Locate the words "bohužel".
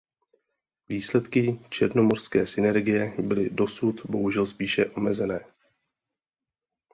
4.05-4.45